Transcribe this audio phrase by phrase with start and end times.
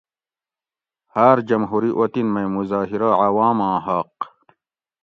[1.13, 4.15] ھاۤر جمھوری اوطِن مئ مظاھرہ عواماں حق